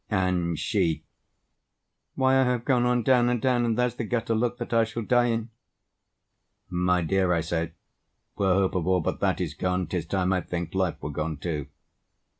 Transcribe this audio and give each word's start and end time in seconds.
And 0.09 0.57
she—"Why, 0.57 2.39
I 2.39 2.43
have 2.43 2.65
gone 2.65 2.87
on 2.87 3.03
down 3.03 3.29
and 3.29 3.39
down, 3.39 3.63
And 3.65 3.77
there's 3.77 3.93
the 3.97 4.03
gutter, 4.03 4.33
look, 4.33 4.57
that 4.57 4.73
I 4.73 4.83
shall 4.83 5.03
die 5.03 5.27
in!" 5.27 5.49
"My 6.71 7.03
dear," 7.03 7.31
I 7.31 7.41
say, 7.41 7.73
"where 8.33 8.55
hope 8.55 8.73
of 8.73 8.87
all 8.87 9.01
but 9.01 9.19
that 9.19 9.39
Is 9.39 9.53
gone, 9.53 9.85
'tis 9.85 10.07
time, 10.07 10.33
I 10.33 10.41
think, 10.41 10.73
life 10.73 10.97
were 11.03 11.11
gone 11.11 11.37
too." 11.37 11.67